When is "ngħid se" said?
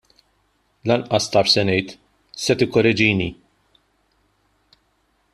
1.67-2.55